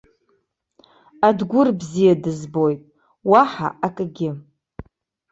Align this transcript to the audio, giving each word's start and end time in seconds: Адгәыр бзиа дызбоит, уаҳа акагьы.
Адгәыр 1.27 1.67
бзиа 1.79 2.13
дызбоит, 2.23 2.81
уаҳа 3.29 3.69
акагьы. 3.87 4.29